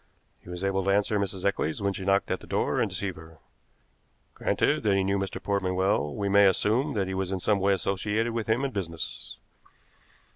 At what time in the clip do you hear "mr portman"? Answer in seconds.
5.19-5.75